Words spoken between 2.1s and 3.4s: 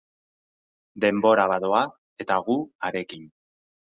eta gu harekin.